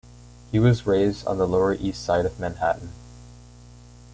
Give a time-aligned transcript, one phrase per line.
[0.51, 2.89] He was raised on the Lower East Side of Manhattan.